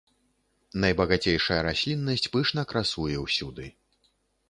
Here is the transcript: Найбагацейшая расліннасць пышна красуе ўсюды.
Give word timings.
Найбагацейшая 0.85 1.59
расліннасць 1.69 2.27
пышна 2.35 2.67
красуе 2.75 3.17
ўсюды. 3.29 3.73